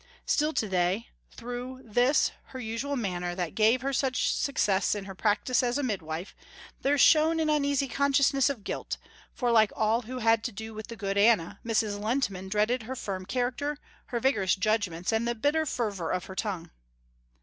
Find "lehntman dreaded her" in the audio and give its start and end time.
11.99-12.95